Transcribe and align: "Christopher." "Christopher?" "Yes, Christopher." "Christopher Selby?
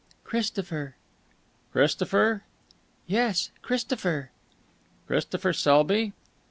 "Christopher." 0.23 0.95
"Christopher?" 1.71 2.41
"Yes, 3.05 3.51
Christopher." 3.61 4.31
"Christopher 5.05 5.53
Selby? 5.53 6.13